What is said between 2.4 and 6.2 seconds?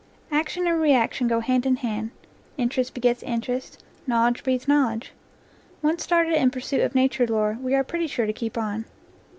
interest begets interest; knowledge breeds knowledge. Once